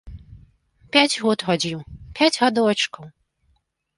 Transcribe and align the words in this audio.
Пяць 0.95 1.19
год 1.25 1.39
хадзіў, 1.49 1.79
пяць 2.19 2.31
гадочкаў. 2.41 3.05